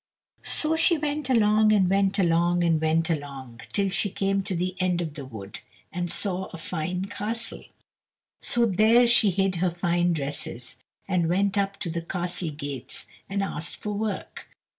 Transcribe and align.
So 0.41 0.75
she 0.75 0.97
went 0.97 1.29
along 1.29 1.71
and 1.71 1.87
went 1.87 2.17
along 2.17 2.63
and 2.63 2.81
went 2.81 3.07
along, 3.11 3.61
till 3.71 3.89
she 3.89 4.09
came 4.09 4.41
to 4.41 4.55
the 4.55 4.75
end 4.79 4.99
of 4.99 5.13
the 5.13 5.25
wood, 5.25 5.59
and 5.93 6.11
saw 6.11 6.45
a 6.47 6.57
fine 6.57 7.05
castle. 7.05 7.63
So 8.41 8.65
there 8.65 9.05
she 9.05 9.29
hid 9.29 9.57
her 9.57 9.69
fine 9.69 10.13
dresses, 10.13 10.77
and 11.07 11.29
went 11.29 11.55
up 11.55 11.77
to 11.81 11.89
the 11.91 12.01
castle 12.01 12.49
gates, 12.49 13.05
and 13.29 13.43
asked 13.43 13.75
for 13.75 13.91
work. 13.93 14.47